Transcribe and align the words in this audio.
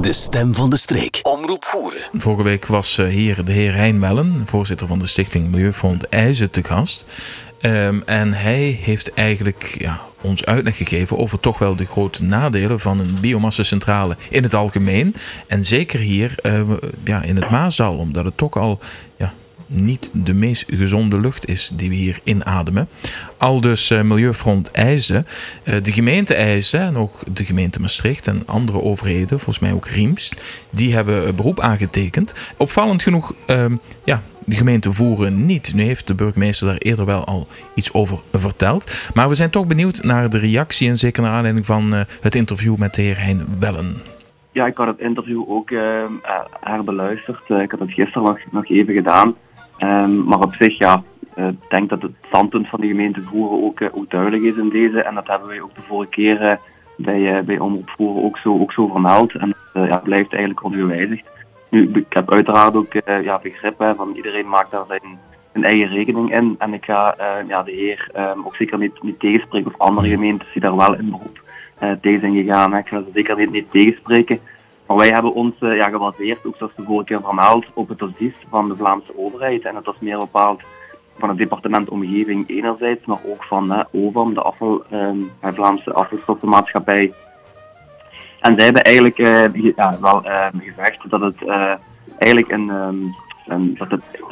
De 0.00 0.12
stem 0.12 0.54
van 0.54 0.70
de 0.70 0.76
streek. 0.76 1.20
Omroep 1.22 1.64
voeren. 1.64 2.00
Vorige 2.12 2.42
week 2.42 2.66
was 2.66 2.98
eh, 2.98 3.06
hier 3.06 3.44
de 3.44 3.52
heer 3.52 3.74
Hein 3.74 4.00
Wellen, 4.00 4.42
voorzitter 4.46 4.86
van 4.86 4.98
de 4.98 5.06
stichting 5.06 5.50
Milieufront 5.50 6.08
IJzen, 6.08 6.50
te 6.50 6.64
gast. 6.64 7.04
Ehm, 7.60 8.00
en 8.06 8.32
hij 8.32 8.78
heeft 8.82 9.14
eigenlijk 9.14 9.76
ja, 9.78 10.00
ons 10.20 10.44
uitleg 10.44 10.76
gegeven 10.76 11.18
over 11.18 11.40
toch 11.40 11.58
wel 11.58 11.76
de 11.76 11.86
grote 11.86 12.22
nadelen 12.22 12.80
van 12.80 13.00
een 13.00 13.16
biomassacentrale 13.20 14.16
in 14.30 14.42
het 14.42 14.54
algemeen. 14.54 15.14
En 15.46 15.64
zeker 15.64 16.00
hier 16.00 16.34
uh, 16.42 16.70
ja, 17.04 17.22
in 17.22 17.36
het 17.36 17.50
Maasdal, 17.50 17.96
omdat 17.96 18.24
het 18.24 18.36
toch 18.36 18.56
al 18.56 18.78
ja, 19.16 19.34
niet 19.72 20.10
de 20.12 20.34
meest 20.34 20.64
gezonde 20.68 21.20
lucht 21.20 21.48
is 21.48 21.70
die 21.74 21.88
we 21.88 21.94
hier 21.94 22.20
inademen. 22.24 22.88
Al 23.38 23.60
dus 23.60 23.90
uh, 23.90 24.02
Milieufront 24.02 24.70
IJzen, 24.70 25.26
uh, 25.64 25.74
de 25.82 25.92
gemeente 25.92 26.34
IJzen 26.34 26.80
en 26.80 26.96
ook 26.96 27.20
de 27.32 27.44
gemeente 27.44 27.80
Maastricht 27.80 28.26
en 28.26 28.46
andere 28.46 28.82
overheden, 28.82 29.40
volgens 29.40 29.58
mij 29.58 29.72
ook 29.72 29.86
Riems, 29.86 30.32
die 30.70 30.94
hebben 30.94 31.34
beroep 31.34 31.60
aangetekend. 31.60 32.34
Opvallend 32.56 33.02
genoeg, 33.02 33.34
uh, 33.46 33.64
ja, 34.04 34.22
de 34.44 34.56
gemeente 34.56 34.92
Voeren 34.92 35.46
niet. 35.46 35.74
Nu 35.74 35.82
heeft 35.82 36.06
de 36.06 36.14
burgemeester 36.14 36.66
daar 36.66 36.76
eerder 36.76 37.04
wel 37.04 37.24
al 37.24 37.48
iets 37.74 37.92
over 37.92 38.20
verteld. 38.32 38.92
Maar 39.14 39.28
we 39.28 39.34
zijn 39.34 39.50
toch 39.50 39.66
benieuwd 39.66 40.02
naar 40.02 40.30
de 40.30 40.38
reactie 40.38 40.88
en 40.88 40.98
zeker 40.98 41.22
naar 41.22 41.32
aanleiding 41.32 41.66
van 41.66 41.94
uh, 41.94 42.00
het 42.20 42.34
interview 42.34 42.76
met 42.76 42.94
de 42.94 43.02
heer 43.02 43.20
Hein 43.20 43.46
Wellen. 43.58 44.19
Ja, 44.52 44.66
ik 44.66 44.76
had 44.76 44.86
het 44.86 44.98
interview 44.98 45.50
ook 45.50 45.70
uh, 45.70 46.04
herbeluisterd. 46.60 47.48
Uh, 47.48 47.60
ik 47.60 47.70
had 47.70 47.80
het 47.80 47.92
gisteren 47.92 48.22
nog, 48.22 48.38
nog 48.50 48.68
even 48.68 48.94
gedaan. 48.94 49.34
Um, 49.78 50.24
maar 50.24 50.40
op 50.40 50.54
zich, 50.54 50.78
ja, 50.78 51.02
ik 51.34 51.56
denk 51.68 51.88
dat 51.88 52.02
het 52.02 52.12
standpunt 52.26 52.68
van 52.68 52.80
de 52.80 52.86
gemeente 52.86 53.22
Voeren 53.22 53.64
ook, 53.64 53.82
ook 53.92 54.10
duidelijk 54.10 54.42
is 54.42 54.56
in 54.56 54.68
deze. 54.68 55.02
En 55.02 55.14
dat 55.14 55.26
hebben 55.26 55.48
wij 55.48 55.60
ook 55.60 55.74
de 55.74 55.80
vorige 55.80 56.10
keer 56.10 56.58
bij, 56.96 57.44
bij 57.44 57.58
Omroep 57.58 57.90
Voeren 57.90 58.24
ook 58.24 58.38
zo, 58.38 58.58
ook 58.58 58.72
zo 58.72 58.86
vermeld. 58.86 59.34
En 59.34 59.54
dat 59.72 59.86
ja, 59.86 59.96
blijft 59.96 60.32
eigenlijk 60.32 60.64
ongewijzigd. 60.64 61.26
Nu, 61.70 61.90
ik 61.92 62.12
heb 62.12 62.32
uiteraard 62.32 62.74
ook 62.74 62.92
ja, 63.22 63.38
begrip 63.42 63.78
hè, 63.78 63.94
van 63.94 64.12
iedereen 64.14 64.48
maakt 64.48 64.70
daar 64.70 64.84
zijn, 64.88 65.18
zijn 65.52 65.64
eigen 65.64 65.88
rekening 65.88 66.34
in. 66.34 66.54
En 66.58 66.72
ik 66.74 66.84
ga 66.84 67.14
ja, 67.46 67.62
de 67.62 67.72
heer 67.72 68.10
um, 68.16 68.46
ook 68.46 68.56
zeker 68.56 68.78
niet, 68.78 69.02
niet 69.02 69.20
tegenspreken, 69.20 69.74
of 69.74 69.78
andere 69.78 70.08
gemeentes 70.08 70.52
die 70.52 70.62
daar 70.62 70.76
wel 70.76 70.94
in 70.94 71.10
beroep 71.10 71.40
tegen 72.00 72.20
zijn 72.20 72.34
gegaan. 72.34 72.72
Hè. 72.72 72.78
Ik 72.78 72.88
ga 72.88 72.98
ze 72.98 73.10
zeker 73.12 73.36
niet, 73.36 73.50
niet 73.50 73.70
tegenspreken. 73.70 74.40
Maar 74.86 74.96
wij 74.96 75.08
hebben 75.08 75.34
ons 75.34 75.54
ja, 75.58 75.88
gebaseerd, 75.88 76.46
ook 76.46 76.56
zoals 76.56 76.72
de 76.76 76.82
vorige 76.82 77.04
keer 77.04 77.20
vermeld, 77.20 77.66
op 77.74 77.88
het 77.88 78.02
advies 78.02 78.34
van 78.48 78.68
de 78.68 78.76
Vlaamse 78.76 79.18
overheid. 79.18 79.64
En 79.64 79.74
dat 79.74 79.84
was 79.84 79.98
meer 80.00 80.18
bepaald 80.18 80.62
van 81.18 81.28
het 81.28 81.38
departement 81.38 81.88
Omgeving 81.88 82.48
enerzijds, 82.48 83.06
maar 83.06 83.18
ook 83.26 83.44
van 83.44 83.72
uh, 83.72 83.80
OVAM, 83.92 84.34
de 84.34 84.42
afval, 84.42 84.82
um, 84.92 85.30
Vlaamse 85.42 85.92
afvalstoffenmaatschappij 85.92 87.12
en 88.40 88.54
zij 88.54 88.64
hebben 88.64 88.82
eigenlijk 88.82 89.16
ja, 89.76 89.98
wel 90.00 90.26
uh, 90.26 90.46
gezegd 90.58 91.10
dat 91.10 91.20
het 91.20 91.44
eigenlijk 92.18 92.52
een, 92.52 92.68
um, 92.68 93.14
dat, 93.78 93.90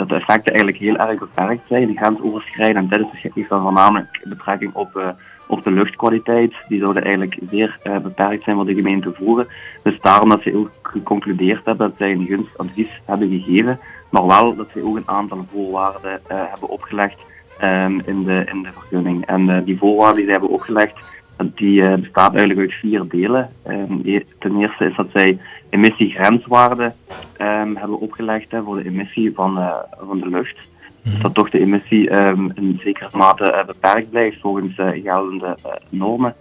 de 0.09 0.15
effecten 0.15 0.55
eigenlijk 0.55 0.77
heel 0.79 0.97
erg 0.97 1.19
beperkt 1.19 1.67
zijn, 1.67 1.87
die 1.87 1.97
grensoverschrijdend. 1.97 2.93
En 2.93 3.07
dit 3.23 3.37
is, 3.37 3.49
dan 3.49 3.63
voornamelijk 3.63 4.21
betrekking 4.25 4.75
op, 4.75 5.15
op 5.47 5.63
de 5.63 5.71
luchtkwaliteit. 5.71 6.55
Die 6.69 6.81
zouden 6.81 7.03
eigenlijk 7.03 7.39
zeer 7.51 7.79
beperkt 8.03 8.45
zijn 8.45 8.57
voor 8.57 8.67
de 8.67 8.75
gemeente 8.75 9.13
voeren. 9.13 9.47
Dus 9.83 10.01
daarom 10.01 10.29
dat 10.29 10.43
ze 10.43 10.57
ook 10.57 10.71
geconcludeerd 10.83 11.65
hebben 11.65 11.89
dat 11.89 11.99
zij 11.99 12.13
een 12.13 12.27
gunstig 12.27 12.57
advies 12.59 13.01
hebben 13.05 13.29
gegeven, 13.29 13.79
maar 14.11 14.27
wel 14.27 14.55
dat 14.55 14.69
ze 14.73 14.85
ook 14.85 14.97
een 14.97 15.09
aantal 15.09 15.47
voorwaarden 15.53 16.21
hebben 16.27 16.69
opgelegd 16.69 17.19
um, 17.63 18.01
in, 18.07 18.23
de, 18.25 18.45
in 18.53 18.63
de 18.63 18.73
vergunning. 18.73 19.27
En 19.27 19.65
die 19.65 19.79
voorwaarden 19.79 20.17
die 20.17 20.25
ze 20.25 20.31
hebben 20.31 20.51
opgelegd, 20.51 21.23
die 21.39 21.81
uh, 21.81 21.95
bestaat 21.95 22.35
eigenlijk 22.35 22.71
uit 22.71 22.79
vier 22.79 23.09
delen. 23.09 23.51
Um, 23.69 24.23
ten 24.39 24.61
eerste 24.61 24.85
is 24.85 24.97
dat 24.97 25.07
zij 25.13 25.39
emissiegrenswaarden 25.71 26.95
um, 27.41 27.77
hebben 27.77 27.99
opgelegd 27.99 28.51
hè, 28.51 28.63
voor 28.63 28.77
de 28.77 28.85
emissie 28.85 29.35
van, 29.35 29.59
uh, 29.59 29.75
van 29.99 30.21
de 30.21 30.29
lucht. 30.29 30.69
Dus 31.03 31.21
dat 31.21 31.35
toch 31.35 31.51
de 31.51 31.61
emissie 31.61 32.13
um, 32.13 32.53
in 32.55 32.81
zekere 32.83 33.17
mate 33.17 33.53
uh, 33.53 33.67
beperkt 33.67 34.11
blijft 34.11 34.41
volgens 34.41 34.75
geldende 35.05 35.57
normen. 35.89 36.35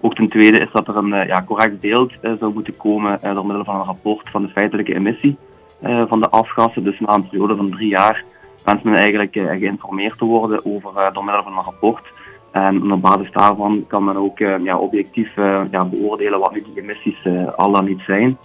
Ook 0.00 0.14
ten 0.14 0.28
tweede 0.28 0.58
is 0.58 0.70
dat 0.72 0.88
er 0.88 0.96
een 0.96 1.26
ja, 1.26 1.44
correct 1.46 1.80
beeld 1.80 2.12
zou 2.38 2.52
moeten 2.52 2.76
komen 2.76 3.18
door 3.34 3.46
middel 3.46 3.64
van 3.64 3.76
een 3.76 3.84
rapport 3.84 4.28
van 4.30 4.42
de 4.42 4.48
feitelijke 4.48 4.94
emissie 4.94 5.36
van 5.82 6.20
de 6.20 6.28
afgassen. 6.28 6.84
Dus 6.84 7.00
na 7.00 7.14
een 7.14 7.28
periode 7.28 7.56
van 7.56 7.70
drie 7.70 7.88
jaar 7.88 8.24
wenst 8.64 8.84
men 8.84 8.94
eigenlijk 8.94 9.32
geïnformeerd 9.32 10.18
te 10.18 10.24
worden 10.24 10.64
over 10.64 11.12
door 11.12 11.24
middel 11.24 11.42
van 11.42 11.56
een 11.56 11.64
rapport 11.64 12.06
en 12.54 12.92
op 12.92 13.02
basis 13.02 13.32
daarvan 13.32 13.84
kan 13.86 14.04
men 14.04 14.16
ook 14.16 14.38
uh, 14.38 14.58
ja, 14.58 14.78
objectief 14.78 15.36
uh, 15.36 15.62
ja, 15.70 15.84
beoordelen 15.84 16.38
wat 16.38 16.52
nu 16.52 16.62
die 16.62 16.82
emissies 16.82 17.24
uh, 17.24 17.52
al 17.52 17.72
dan 17.72 17.84
niet 17.84 18.00
zijn. 18.00 18.38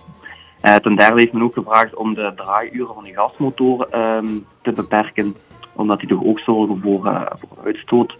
ten 0.62 0.96
derde 0.96 1.20
heeft 1.20 1.34
men 1.34 1.44
ook 1.44 1.54
gevraagd 1.54 1.96
om 1.96 2.14
de 2.14 2.32
draaiuren 2.36 2.94
van 2.94 3.04
de 3.04 3.14
gasmotoren 3.14 4.00
um, 4.00 4.46
te 4.62 4.72
beperken, 4.72 5.36
omdat 5.74 6.00
die 6.00 6.10
toch 6.10 6.24
ook 6.24 6.40
zorgen 6.40 6.80
voor, 6.82 7.30
uitstoot. 7.64 8.18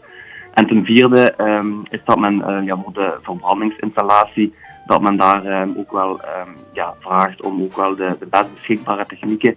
En 0.54 0.68
ten 0.68 0.86
vierde 0.86 1.34
um, 1.38 1.84
is 1.90 2.02
dat 2.06 2.20
men 2.20 2.64
ja, 2.66 2.76
voor 2.84 2.94
de 2.94 3.18
verbrandingsinstallatie 3.22 4.54
dat 4.86 5.02
men 5.02 5.18
daar 5.18 5.62
um, 5.62 5.76
ook 5.78 5.92
wel 5.92 6.22
ja, 6.74 6.94
vraagt 7.00 7.44
om 7.44 7.62
ook 7.62 7.76
wel 7.76 7.96
de, 7.96 8.16
de 8.20 8.28
best 8.30 8.54
beschikbare 8.54 9.06
technieken 9.06 9.56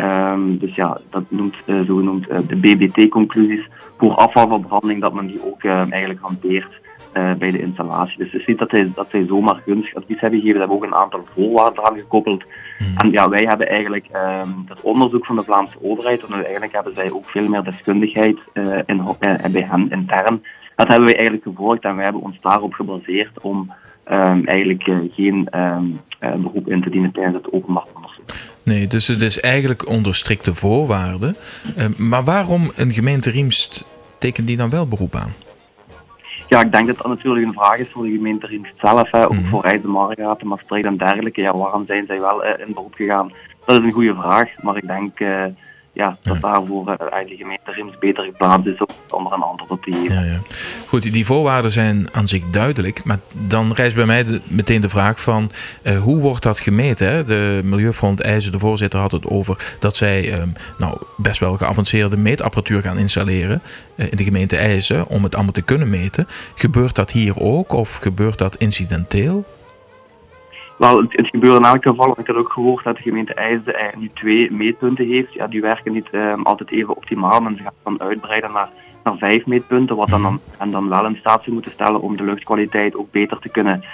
Um, 0.00 0.58
dus 0.58 0.74
ja, 0.74 0.98
dat 1.10 1.24
noemt 1.28 1.56
uh, 1.66 1.80
zogenoemd 1.80 2.28
uh, 2.28 2.38
de 2.46 2.56
BBT-conclusies 2.56 3.68
voor 3.96 4.14
afvalverbranding, 4.14 5.00
dat 5.00 5.14
men 5.14 5.26
die 5.26 5.44
ook 5.44 5.62
uh, 5.62 5.72
eigenlijk 5.78 6.20
hanteert 6.20 6.80
bij 7.12 7.50
de 7.50 7.60
installatie. 7.60 8.18
Dus 8.18 8.32
je 8.32 8.40
ziet 8.40 8.58
dat 8.58 8.70
zij, 8.70 8.92
dat 8.94 9.06
zij 9.10 9.26
zomaar 9.26 9.60
gunstig 9.64 9.94
advies 9.94 10.20
hebben 10.20 10.38
gegeven. 10.38 10.60
Ze 10.60 10.66
hebben 10.66 10.76
ook 10.76 10.84
een 10.84 11.02
aantal 11.02 11.26
voorwaarden 11.34 11.86
aan 11.86 11.96
gekoppeld. 11.96 12.44
Mm. 12.78 12.96
En 12.96 13.10
ja, 13.10 13.28
wij 13.28 13.44
hebben 13.48 13.68
eigenlijk 13.68 14.06
um, 14.12 14.64
het 14.68 14.80
onderzoek 14.80 15.26
van 15.26 15.36
de 15.36 15.42
Vlaamse 15.42 15.76
overheid, 15.82 16.24
en 16.26 16.32
eigenlijk 16.32 16.72
hebben 16.72 16.94
zij 16.94 17.10
ook 17.10 17.24
veel 17.24 17.48
meer 17.48 17.62
deskundigheid 17.62 18.38
in, 18.86 19.02
bij 19.52 19.66
hen 19.70 19.90
intern. 19.90 20.42
Dat 20.74 20.88
hebben 20.88 21.04
wij 21.04 21.14
eigenlijk 21.14 21.44
gevolgd 21.44 21.82
en 21.82 21.94
wij 21.94 22.04
hebben 22.04 22.22
ons 22.22 22.40
daarop 22.40 22.72
gebaseerd 22.72 23.40
om 23.40 23.72
um, 24.10 24.46
eigenlijk 24.46 25.12
geen 25.12 25.48
beroep 26.18 26.68
in 26.68 26.82
te 26.82 26.90
dienen 26.90 27.12
tijdens 27.12 27.36
het 27.36 27.52
openbaar. 27.52 27.84
Nee, 28.68 28.86
dus 28.86 29.06
het 29.06 29.22
is 29.22 29.40
eigenlijk 29.40 29.88
onder 29.88 30.14
strikte 30.14 30.54
voorwaarden. 30.54 31.36
Uh, 31.76 31.84
maar 31.96 32.24
waarom 32.24 32.70
een 32.74 32.92
gemeente 32.92 33.30
Riemst 33.30 33.84
tekent 34.18 34.46
die 34.46 34.56
dan 34.56 34.70
wel 34.70 34.88
beroep 34.88 35.14
aan? 35.14 35.34
Ja, 36.48 36.60
ik 36.60 36.72
denk 36.72 36.86
dat 36.86 36.96
dat 36.96 37.06
natuurlijk 37.06 37.46
een 37.46 37.52
vraag 37.52 37.78
is 37.78 37.88
voor 37.90 38.04
de 38.04 38.16
gemeente 38.16 38.46
Riemst 38.46 38.72
zelf. 38.80 39.10
Hè, 39.10 39.24
ook 39.24 39.32
mm 39.32 39.38
-hmm. 39.38 39.48
voor 39.48 39.62
Rijden, 39.62 39.90
Margaat, 39.90 40.42
Maastricht 40.42 40.86
en 40.86 40.96
dergelijke. 40.96 41.40
Ja, 41.40 41.56
waarom 41.56 41.86
zijn 41.86 42.06
zij 42.06 42.20
wel 42.20 42.44
uh, 42.44 42.50
in 42.66 42.74
beroep 42.74 42.94
gegaan? 42.94 43.32
Dat 43.64 43.78
is 43.78 43.84
een 43.84 43.92
goede 43.92 44.14
vraag, 44.14 44.62
maar 44.62 44.76
ik 44.76 44.86
denk 44.86 45.20
uh, 45.20 45.44
ja, 45.98 46.16
dat 46.22 46.40
daarvoor 46.40 46.88
uh, 46.88 46.96
de 47.28 47.36
gemeente 47.36 47.72
Rims 47.72 47.98
beter 47.98 48.24
geplaatst 48.24 48.66
is 48.66 48.80
om 49.10 49.26
er 49.26 49.32
een 49.32 49.42
antwoord 49.42 49.70
op 49.70 49.82
te 49.82 49.92
geven. 49.92 50.14
Ja, 50.14 50.22
ja. 50.22 50.40
Goed, 50.86 51.12
die 51.12 51.26
voorwaarden 51.26 51.70
zijn 51.70 52.08
aan 52.12 52.28
zich 52.28 52.44
duidelijk, 52.50 53.04
maar 53.04 53.18
dan 53.46 53.72
rijst 53.72 53.94
bij 53.94 54.06
mij 54.06 54.24
de, 54.24 54.40
meteen 54.48 54.80
de 54.80 54.88
vraag 54.88 55.22
van 55.22 55.50
uh, 55.82 55.98
hoe 55.98 56.20
wordt 56.20 56.42
dat 56.42 56.60
gemeten? 56.60 57.08
Hè? 57.08 57.24
De 57.24 57.60
Milieufront 57.64 58.20
IJzer, 58.20 58.52
de 58.52 58.58
voorzitter, 58.58 59.00
had 59.00 59.12
het 59.12 59.26
over 59.26 59.76
dat 59.78 59.96
zij 59.96 60.40
um, 60.40 60.52
nou, 60.78 60.98
best 61.16 61.40
wel 61.40 61.56
geavanceerde 61.56 62.16
meetapparatuur 62.16 62.82
gaan 62.82 62.98
installeren 62.98 63.62
uh, 63.96 64.06
in 64.10 64.16
de 64.16 64.24
gemeente 64.24 64.56
IJzer 64.56 65.06
om 65.06 65.22
het 65.22 65.34
allemaal 65.34 65.52
te 65.52 65.62
kunnen 65.62 65.90
meten. 65.90 66.26
Gebeurt 66.54 66.94
dat 66.94 67.10
hier 67.10 67.40
ook 67.40 67.72
of 67.72 67.96
gebeurt 67.96 68.38
dat 68.38 68.56
incidenteel? 68.56 69.44
Wel, 70.78 71.00
het, 71.00 71.12
het 71.12 71.26
gebeurt 71.26 71.58
in 71.58 71.64
elk 71.64 71.82
geval, 71.82 72.18
ik 72.18 72.26
heb 72.26 72.36
ook 72.36 72.52
gehoord 72.52 72.84
dat 72.84 72.96
de 72.96 73.02
gemeente 73.02 73.34
IJsden 73.34 73.74
eigenlijk 73.74 74.02
nu 74.02 74.10
twee 74.14 74.52
meetpunten 74.52 75.06
heeft. 75.06 75.32
Ja, 75.32 75.46
die 75.46 75.60
werken 75.60 75.92
niet 75.92 76.08
um, 76.12 76.42
altijd 76.42 76.70
even 76.70 76.96
optimaal, 76.96 77.40
men 77.40 77.58
gaat 77.58 77.74
dan 77.82 78.00
uitbreiden 78.00 78.52
naar, 78.52 78.68
naar 79.04 79.16
vijf 79.16 79.46
meetpunten, 79.46 79.96
wat 79.96 80.08
dan, 80.08 80.22
dan, 80.22 80.40
en 80.58 80.70
dan 80.70 80.88
wel 80.88 81.06
in 81.06 81.16
staat 81.16 81.42
zou 81.42 81.54
moeten 81.54 81.72
stellen 81.72 82.00
om 82.00 82.16
de 82.16 82.24
luchtkwaliteit 82.24 82.96
ook 82.96 83.10
beter 83.10 83.38
te 83.38 83.48
kunnen, 83.48 83.84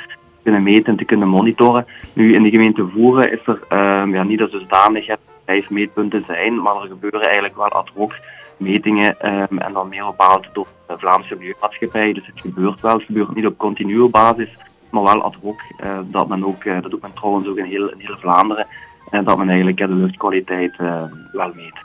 kunnen 0.42 0.62
meten 0.62 0.84
en 0.84 0.96
te 0.96 1.04
kunnen 1.04 1.28
monitoren. 1.28 1.86
Nu, 2.12 2.34
in 2.34 2.42
de 2.42 2.50
gemeente 2.50 2.88
Voeren 2.88 3.32
is 3.32 3.46
er 3.46 3.60
um, 4.02 4.14
ja, 4.14 4.22
niet 4.22 4.40
als 4.40 4.50
dusdanig 4.50 5.06
dat 5.06 5.18
vijf 5.44 5.70
meetpunten 5.70 6.24
zijn, 6.26 6.62
maar 6.62 6.74
er 6.74 6.88
gebeuren 6.88 7.22
eigenlijk 7.22 7.56
wel 7.56 7.68
ad 7.68 7.90
hoc 7.94 8.14
metingen 8.56 9.16
um, 9.32 9.58
en 9.58 9.72
dan 9.72 9.88
meer 9.88 10.04
bepaald 10.04 10.46
door 10.52 10.66
de 10.86 10.98
Vlaamse 10.98 11.34
Milieumaatschappij. 11.34 12.12
Dus 12.12 12.26
het 12.26 12.40
gebeurt 12.40 12.80
wel, 12.80 12.94
het 12.94 13.04
gebeurt 13.04 13.34
niet 13.34 13.46
op 13.46 13.58
continue 13.58 14.10
basis 14.10 14.50
maar 14.94 15.02
wel 15.02 15.22
ad 15.22 15.36
hoc. 15.42 15.60
Uh, 15.84 15.98
dat 16.04 16.28
men 16.28 16.44
ook, 16.44 16.64
uh, 16.64 16.82
dat 16.82 16.90
doet 16.90 17.02
men 17.02 17.12
trouwens 17.14 17.48
ook 17.48 17.56
in 17.56 17.64
heel, 17.64 17.88
in 17.88 17.98
heel 17.98 18.16
Vlaanderen, 18.16 18.66
en 19.10 19.20
uh, 19.20 19.26
dat 19.26 19.38
men 19.38 19.48
eigenlijk 19.48 19.76
de 19.76 19.94
luchtkwaliteit 19.94 20.76
wel 21.32 21.52
meet. 21.54 21.82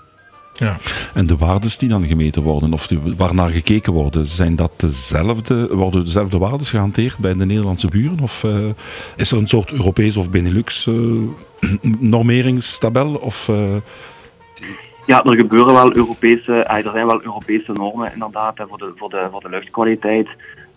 Ja. 0.53 0.77
En 1.13 1.27
de 1.27 1.37
waardes 1.37 1.77
die 1.77 1.89
dan 1.89 2.03
gemeten 2.03 2.43
worden, 2.43 2.73
of 2.73 2.87
die, 2.87 2.99
waarnaar 3.17 3.49
gekeken 3.49 3.93
worden, 3.93 4.25
zijn 4.27 4.55
dat 4.55 4.71
dezelfde, 4.77 5.75
worden 5.75 6.05
dezelfde 6.05 6.37
waardes 6.37 6.69
gehanteerd 6.69 7.19
bij 7.19 7.33
de 7.33 7.45
Nederlandse 7.45 7.87
buren? 7.87 8.19
Of 8.19 8.45
is 9.15 9.31
er 9.31 9.37
een 9.37 9.47
soort 9.47 9.71
Europees 9.71 10.17
of 10.17 10.29
Benelux 10.29 10.89
normeringstabel? 12.15 13.15
Of, 13.15 13.47
ja, 15.05 15.23
er 15.23 15.35
gebeuren 15.35 15.73
wel 15.73 15.95
Europese, 15.95 16.53
er 16.53 16.91
zijn 16.91 17.05
wel 17.05 17.23
Europese 17.23 17.71
normen 17.71 18.13
inderdaad 18.13 18.55
voor 18.69 18.77
de, 18.77 18.91
voor 18.95 19.09
de, 19.09 19.27
voor 19.31 19.41
de 19.41 19.49
luchtkwaliteit. 19.49 20.27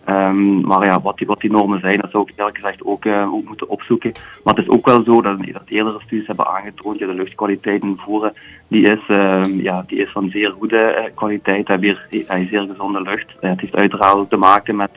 Ehm, 0.05 0.61
maar 0.61 0.85
ja, 0.85 1.01
wat 1.01 1.17
die, 1.17 1.27
wat 1.27 1.39
die 1.39 1.51
normen 1.51 1.79
zijn, 1.79 1.99
dat 1.99 2.11
zou 2.11 2.23
ik 2.23 2.33
eerlijk 2.37 2.57
gezegd 2.57 2.83
ook, 2.83 3.05
uh, 3.05 3.33
ook 3.33 3.47
moeten 3.47 3.69
opzoeken. 3.69 4.11
Maar 4.43 4.53
het 4.53 4.63
is 4.63 4.69
ook 4.69 4.85
wel 4.85 5.03
zo 5.03 5.21
dat, 5.21 5.37
dat 5.37 5.61
eerdere 5.65 5.99
studies 5.99 6.27
hebben 6.27 6.47
aangetoond 6.47 6.99
dat 6.99 7.09
de 7.09 7.15
luchtkwaliteit 7.15 7.83
in 7.83 7.97
voeren 7.97 8.33
die 8.67 8.91
is, 8.91 8.99
uh, 9.07 9.43
ja, 9.43 9.83
die 9.87 9.99
is 9.99 10.11
van 10.11 10.29
zeer 10.29 10.51
goede 10.51 10.95
uh, 10.97 11.15
kwaliteit. 11.15 11.67
We 11.67 11.73
hebben 11.73 11.97
hier 12.09 12.47
zeer 12.49 12.67
gezonde 12.69 13.01
lucht. 13.01 13.35
het 13.39 13.59
heeft 13.59 13.75
uiteraard 13.75 14.15
ook 14.15 14.29
te 14.29 14.37
maken 14.37 14.75
met, 14.75 14.91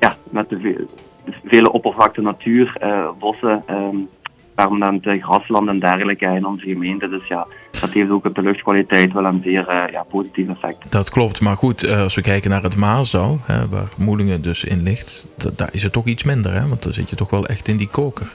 ja, 0.00 0.16
met 0.30 0.48
de, 0.48 0.58
ve 0.58 0.86
de, 1.24 1.32
vele 1.44 1.72
oppervlakte 1.72 2.20
natuur, 2.20 2.76
bossen, 3.18 3.64
um, 3.70 4.08
permanent 4.54 5.06
grasland 5.06 5.68
en 5.68 5.78
dergelijke 5.78 6.26
in 6.26 6.46
onze 6.46 6.66
gemeente. 6.66 7.08
Dus 7.08 7.26
ja, 7.26 7.46
dat 7.82 7.90
heeft 7.92 8.10
ook 8.10 8.26
op 8.26 8.34
de 8.34 8.42
luchtkwaliteit 8.42 9.12
wel 9.12 9.24
een 9.24 9.40
zeer 9.44 9.74
uh, 9.74 9.92
ja, 9.92 10.02
positief 10.02 10.48
effect. 10.48 10.92
Dat 10.92 11.10
klopt, 11.10 11.40
maar 11.40 11.56
goed, 11.56 11.84
uh, 11.84 12.00
als 12.00 12.14
we 12.14 12.20
kijken 12.20 12.50
naar 12.50 12.62
het 12.62 12.76
Maasdal, 12.76 13.38
hè, 13.42 13.68
waar 13.68 13.88
Moelingen 13.96 14.42
dus 14.42 14.64
in 14.64 14.82
ligt, 14.82 15.28
daar 15.56 15.68
is 15.72 15.82
het 15.82 15.92
toch 15.92 16.06
iets 16.06 16.24
minder, 16.24 16.52
hè? 16.52 16.68
want 16.68 16.82
dan 16.82 16.92
zit 16.92 17.10
je 17.10 17.16
toch 17.16 17.30
wel 17.30 17.46
echt 17.46 17.68
in 17.68 17.76
die 17.76 17.88
koker. 17.88 18.32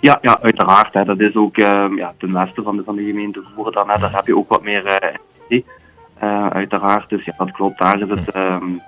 Ja, 0.00 0.18
ja 0.22 0.38
uiteraard. 0.42 0.94
Hè. 0.94 1.04
Dat 1.04 1.20
is 1.20 1.36
ook 1.36 1.56
uh, 1.56 1.86
ja, 1.96 2.14
ten 2.18 2.32
westen 2.32 2.62
van 2.62 2.76
de, 2.76 2.82
van 2.84 2.96
de 2.96 3.04
gemeente 3.04 3.42
Voeren. 3.54 3.88
Hè. 3.88 4.00
Daar 4.00 4.14
heb 4.14 4.26
je 4.26 4.36
ook 4.36 4.48
wat 4.48 4.62
meer 4.62 4.86
energie, 5.48 5.64
uiteraard. 6.52 7.08
Dus 7.08 7.24
ja, 7.24 7.34
dat 7.36 7.50
klopt, 7.50 7.78
daar 7.78 8.00
is 8.02 8.08
het... 8.08 8.36
Um, 8.36 8.80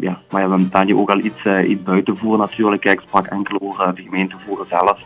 ja, 0.00 0.20
maar 0.30 0.42
ja, 0.42 0.48
dan 0.48 0.68
ben 0.68 0.86
je 0.86 0.96
ook 0.96 1.10
al 1.10 1.18
iets, 1.18 1.44
iets 1.66 1.82
buiten 1.82 2.16
voeren 2.16 2.38
natuurlijk. 2.38 2.84
Ik 2.84 3.00
sprak 3.00 3.26
enkel 3.26 3.60
over 3.60 3.94
de 3.94 4.02
gemeente 4.02 4.36
Voeren 4.46 4.66
zelf. 4.68 4.98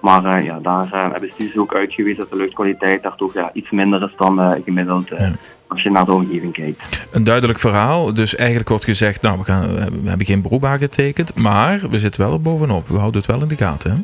Maar 0.00 0.38
uh, 0.38 0.44
ja, 0.44 0.58
daar 0.58 0.84
uh, 0.84 1.10
hebben 1.10 1.30
studies 1.30 1.56
ook 1.56 1.74
uitgewezen 1.74 2.18
dat 2.18 2.30
de 2.30 2.36
luchtkwaliteit 2.36 3.02
daar 3.02 3.16
toch 3.16 3.34
ja, 3.34 3.50
iets 3.52 3.70
minder 3.70 4.02
is 4.02 4.14
dan 4.16 4.40
uh, 4.40 4.52
gemiddeld 4.64 5.08
ja. 5.08 5.32
als 5.66 5.82
je 5.82 5.90
naar 5.90 6.04
de 6.04 6.12
omgeving 6.12 6.52
kijkt. 6.52 7.06
Een 7.12 7.24
duidelijk 7.24 7.58
verhaal. 7.58 8.14
Dus 8.14 8.34
eigenlijk 8.36 8.68
wordt 8.68 8.84
gezegd, 8.84 9.22
nou, 9.22 9.38
we, 9.38 9.44
gaan, 9.44 9.74
we 10.02 10.08
hebben 10.08 10.26
geen 10.26 10.42
beroep 10.42 10.64
aangetekend, 10.64 11.34
maar 11.34 11.80
we 11.90 11.98
zitten 11.98 12.20
wel 12.20 12.32
er 12.32 12.40
bovenop. 12.40 12.88
We 12.88 12.98
houden 12.98 13.20
het 13.20 13.30
wel 13.30 13.42
in 13.42 13.48
de 13.48 13.56
gaten, 13.56 13.90
hè? 13.90 13.96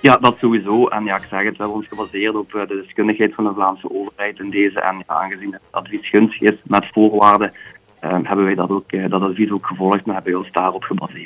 Ja, 0.00 0.16
dat 0.16 0.38
sowieso. 0.38 0.86
En 0.86 1.04
ja, 1.04 1.16
ik 1.16 1.26
zeg 1.30 1.44
het, 1.44 1.56
we 1.56 1.62
hebben 1.62 1.76
ons 1.76 1.88
gebaseerd 1.88 2.34
op 2.34 2.50
de 2.50 2.82
deskundigheid 2.84 3.34
van 3.34 3.44
de 3.44 3.52
Vlaamse 3.54 3.90
overheid 3.90 4.38
in 4.38 4.50
deze. 4.50 4.80
En 4.80 4.96
ja, 4.96 5.14
aangezien 5.14 5.52
het 5.52 5.60
advies 5.70 6.08
gunstig 6.08 6.50
is 6.50 6.58
met 6.62 6.86
voorwaarden, 6.92 7.52
hebben 8.00 8.44
wij 8.44 8.54
dat, 8.54 8.70
ook, 8.70 9.10
dat 9.10 9.22
advies 9.22 9.50
ook 9.50 9.66
gevolgd 9.66 10.06
en 10.06 10.12
hebben 10.12 10.32
wij 10.32 10.40
ons 10.40 10.52
daarop 10.52 10.82
gebaseerd. 10.82 11.18